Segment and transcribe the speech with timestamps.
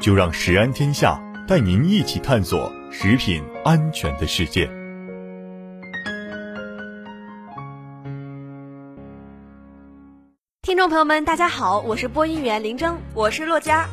[0.00, 4.66] 就让食安天下带您一起探索食品安全的世界。
[10.62, 13.86] 听众朋友们，大家好，我是播音员林征，我是洛佳。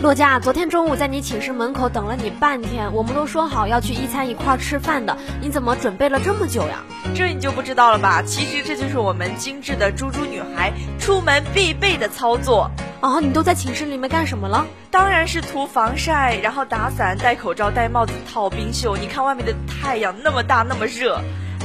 [0.00, 6.84] 洛佳，昨天中午在你寝室门口等了你半天，我们都说好要去一餐一块吃饭的，你怎么准备了这么久呀？
[7.16, 8.22] 这你就不知道了吧？
[8.22, 12.70] 其实这就是我们精致的猪猪女孩出门必备的操作。
[13.02, 14.64] 哦，你都在寝室里面干什么了？
[14.88, 18.96] 当然是涂防晒，然后打伞、戴口罩、戴帽子、套冰袖。
[18.96, 21.20] 你看外面的太阳那么大，那么热。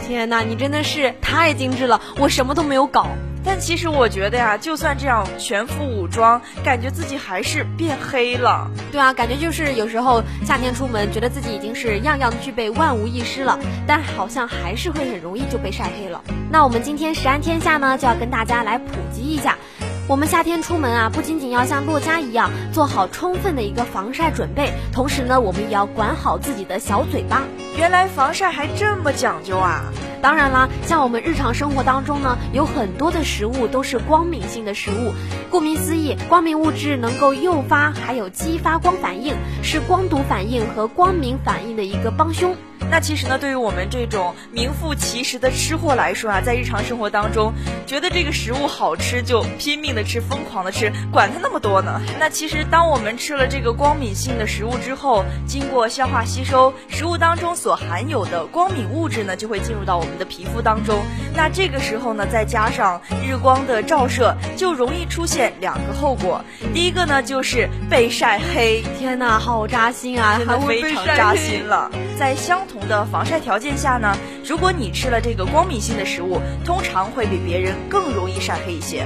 [0.08, 3.10] 天哪，你真的是太精致了，我什么都没有搞。
[3.46, 8.72] 但其实我觉得呀，就算这样全副武装，感觉自己还是变黑了。
[8.92, 16.20] 对啊，感觉就是有时候夏天出门，觉得自己已经是样样具备、万无一失了，但好像还是会很容易就被晒黑了。
[16.50, 19.56] 那我们今天食安天下呢，就要跟大家来普及一下。
[20.10, 27.44] 我们夏天出门啊，不仅仅要像洛嘉一样做好充分的一个防晒准备，同时呢，我们也要管好自己的小嘴巴。
[27.78, 29.84] 原来防晒还这么讲究啊！
[30.22, 35.14] 当然啦，像我们日常生活当中呢，有很多的食物都是光敏性的食物。
[35.52, 42.56] 顾名思义，光敏物质能够诱发还有激发光反应，是光毒反应和光敏反应的一个帮凶。
[42.90, 47.54] 那其实呢，对于我们这种名副其实的吃货来说啊，在日常生活当中，
[47.86, 52.02] 觉得这个食物好吃就拼命的吃，疯狂的吃，管它那么多呢。
[52.20, 61.02] 那其实当我们吃了这个光敏性的食物之后，经过消化吸收，食物当中所含有的光敏物质呢，就会进入到我们的皮肤当中。
[61.36, 66.42] 那这个时候呢，再加上日光的照射，就容易出现两个后果。
[66.74, 68.84] 第一个呢，就是被晒黑。
[68.98, 71.92] 天哪，好扎心啊，真的非常扎心了。
[72.18, 74.16] 在相同的防晒条件下呢，
[74.46, 79.06] 如果你吃了这个光敏性的食物，通常会比别人更容易晒黑一些。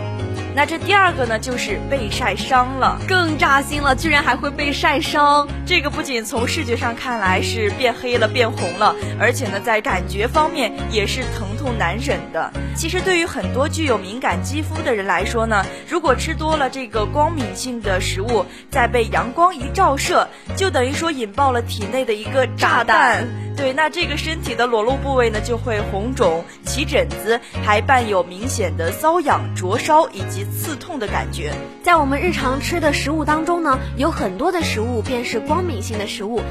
[0.54, 5.48] 那这第二个呢，就是被晒伤了，更扎心了，居然还会被晒伤。
[5.66, 12.52] 这个不仅从视觉上看来是变黑了、变红了，而且呢，在感觉方面也是疼痛难忍的。
[12.76, 23.28] 其实对于很多具有敏感肌肤的人来说呢，如果吃多了这个光敏性的食物，再被阳光一照射，就等于说引爆了体内的一个炸弹。
[23.56, 31.54] 对，那这个身体的裸露部位呢，就会红肿、起疹子，还伴有明显的瘙痒、灼烧以及刺痛的感觉。
[31.84, 36.42] 在我们日常吃的食物当中呢，有很多的食物便是光敏性的食物。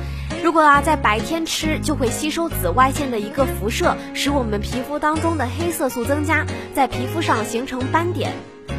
[0.44, 6.44] 如果啊在白天吃，就会吸收紫外线的一个辐射，使我们皮肤当中的黑色素增加，
[6.74, 8.32] 在皮肤上形成斑点。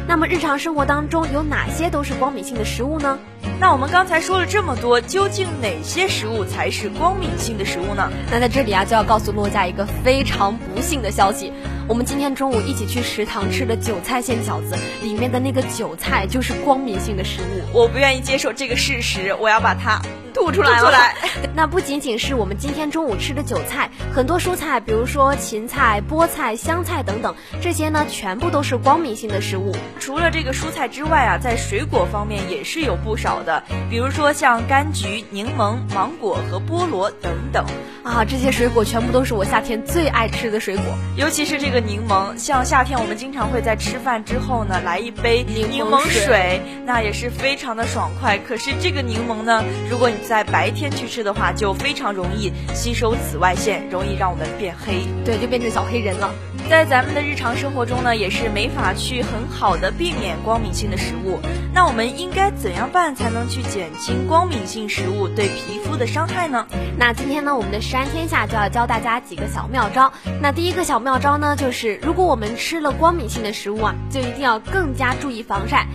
[0.06, 3.18] 那么日常生活当中有哪些都是光敏性的食物呢？
[3.58, 8.12] 那我们刚才说了这么多，究竟哪些食物才是光敏性的食物呢？
[8.30, 11.50] 那在这里啊，就要告诉洛家一个非常不幸的消息：
[11.88, 17.62] 我们今天中午一起去食堂吃的韭菜馅饺子，里面的那个韭菜就是光敏性的食物。
[17.72, 20.78] 我不愿意接受这个事实，我要把它吐出来。
[20.78, 21.14] 吐出来。
[21.54, 29.74] 那不仅仅是我们今天中午吃的韭菜，很多蔬菜，比如说芹菜、菠菜、香菜等等，这些呢全部都是光敏性的食物。
[30.00, 33.62] 除了这个蔬菜之外啊，在水果方面也是有不少的。
[33.90, 37.64] 比如说像柑橘、柠檬、芒果和菠萝等等
[38.02, 40.84] 啊，这些水果全部都是我夏天最爱吃的水果。
[41.16, 48.38] 尤其是这个柠檬，像夏天我们经常会在吃饭之后呢，来一杯柠檬水，那也是非常的爽快。
[48.38, 56.32] 可是这个柠檬呢，如果你在白天去吃的话，就非常容易吸收紫外线，容易让我们变黑，对，就变成小黑人了。
[56.70, 61.38] 在咱们的日常生活中呢，也是没法去很好的避免光敏性的食物。
[61.74, 66.66] 那我们应该怎样办才能去减轻光敏性食物对皮肤的伤害呢？
[66.96, 70.12] 那今天呢，我们的食安天下就要教大家几个小妙招。
[70.40, 75.86] 那第一个小妙招呢，就是如果我们吃了光敏性的食物啊，就一定要更加注意防晒。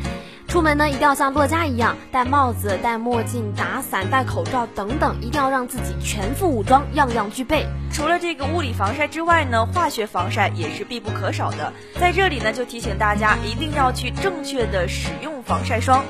[0.48, 7.68] 出门呢，一定要像洛嘉一样戴帽子、戴墨镜、打伞、戴口罩等等，一定要让自己全副武装，样样具备。
[7.92, 11.74] 除了这个物理防晒之外呢，化学防晒也是必不可少的。
[12.00, 16.06] 在这里呢，就提醒大家一定要去正确的使用防晒霜。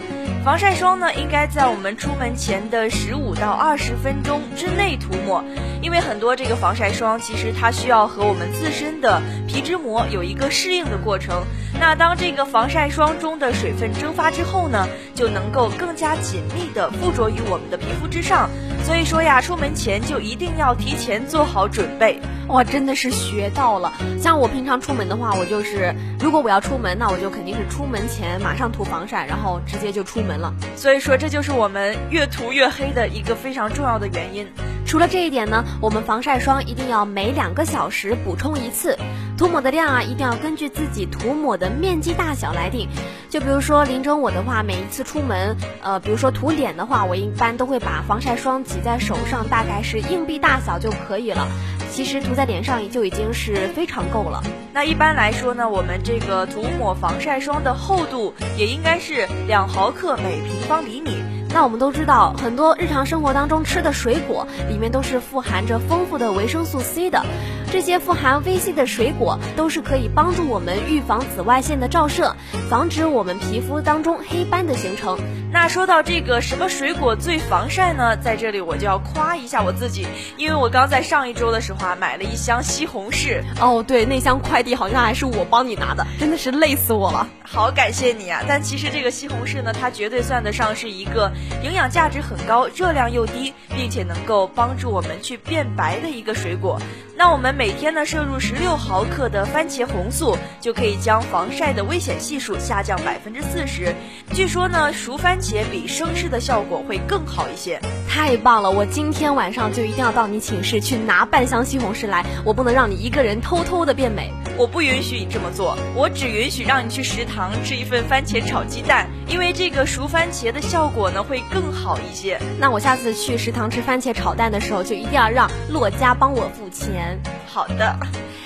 [0.46, 5.44] 防晒霜呢，应该在我们出门前的十五到二十分钟之内涂抹，
[5.82, 11.44] 因为很多这个防晒霜其实它需要和我们自身的皮脂膜有一个适应的过程。
[11.80, 14.27] 那当这个防晒霜中的水分蒸发。
[14.28, 14.86] 发之后呢，
[15.16, 18.50] 就能够更加紧密的附着于我们的皮肤之上。
[18.84, 22.20] 所以说呀，出门前就一定要提前做好准备。
[22.50, 23.94] 哇，真的是学到了。
[24.22, 30.54] 像我平常出门的话，我就是如果我要出门，那我就肯定是出门前马上涂防晒，然后直接就出门了。
[30.76, 34.46] 所以说，这就是我们越涂越黑的一个非常重要的原因。
[34.88, 38.98] 除了这一点呢，我们防晒霜一定要每两个小时补充一次，
[39.38, 42.88] 涂抹的量啊一定要根据自己涂抹的面积大小来定。
[43.30, 51.46] 就比如说林中我的话，每一次出门，呃，比如说涂脸的话，我一般都会把防晒霜挤在手上，大概是硬币大小就可以了。
[51.92, 54.42] 其实涂在脸上就已经是非常够了。
[54.72, 61.18] 那一般来说呢，我们这个涂抹防晒霜的厚度也应该是两毫克每平方厘米。
[61.58, 67.26] 那我们都知道，很多日常生活当中吃的水果里面都是富含着丰富的维生素 C 的，
[67.70, 72.36] 这些富含 VC 的水果都是可以帮助我们预防紫外线的照射，
[72.70, 75.18] 防止我们皮肤当中黑斑的形成。
[75.52, 78.16] 那说到这个什么水果最防晒呢？
[78.18, 80.06] 在这里我就要夸一下我自己，
[80.38, 83.42] 因为我刚在上一周的时候啊买了一箱西红柿。
[83.60, 87.28] 哦，对，那箱快递好像还是我帮你拿的，真的是累死我了。
[87.44, 88.44] 好感谢你啊！
[88.48, 91.32] 但其实这个西红柿呢，它绝对算得上是一个
[91.64, 96.80] 营养价值很高、热量又低，并且能够帮助我们去变白的一个水果。
[97.20, 103.96] 那我们每天呢摄入十六毫克的番茄红素，就可以将防晒的危险系数下降百分之四十。
[104.34, 107.82] 据说呢，熟番茄比生吃的效果会更好一些。
[108.08, 108.70] 太棒了！
[108.70, 114.32] 我今天晚上就一定要到你寝室去拿半箱西红柿来，我不能让你一个人偷偷的变美。
[114.58, 122.40] 我不允许你这么做，我只允许让你去食堂吃一份番茄炒鸡蛋，因为这个熟番茄的效果呢会更好一些。
[122.60, 127.20] 那我下次去食堂吃番茄炒蛋的时候，就一定要让洛佳帮我付钱。
[127.46, 127.96] 好的。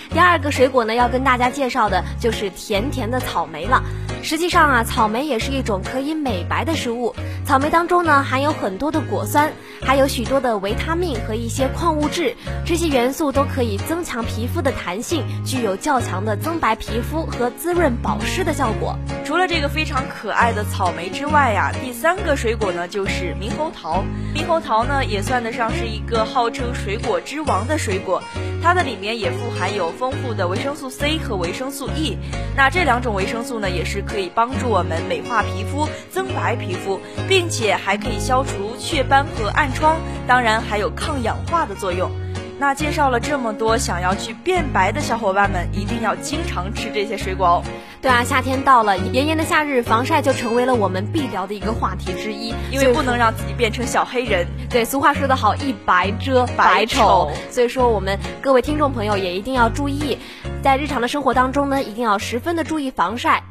[0.10, 3.82] 第二个水果呢，要跟大家介绍的就是甜甜的草莓了。
[4.24, 7.16] 实际上啊，草莓也是一种可以美白的食物。
[7.46, 9.52] 草莓当中呢，含有很多的果酸，
[9.82, 12.36] 还有许多的维他命和一些矿物质，
[12.66, 18.96] 这些元素都可以增强皮肤的弹性，具有较强的增白皮肤和滋润保湿的效果。
[19.26, 24.04] 除了这个非常可爱的草莓之外呀，第三个水果呢就是猕猴桃。
[24.36, 28.22] 猕猴桃呢也算得上是一个号称水果之王的水果，
[28.62, 32.18] 它的里面也富含有丰富的维生素 C 和维生素 E。
[32.56, 39.98] 那这两种维生素呢，也是可以帮助我们美化皮肤、增白皮肤，并且还可以消除雀斑和暗疮，
[40.28, 42.12] 当然还有抗氧化的作用。
[42.60, 47.64] 那介绍了这么多，想要去变白的小伙伴们，一定要经常吃这些水果哦。
[48.04, 54.46] 对啊，夏天到了，炎炎的夏日，防晒就成为了我们必聊的一个话题之一，因为不能让自己变成小黑人。
[54.70, 57.32] 对，俗话说得好，一白遮百丑。
[57.50, 60.20] 所以说，我们各位听众朋友也一定要注意，
[60.62, 63.42] 在日常的生活当中呢，一定要十分的注意防晒。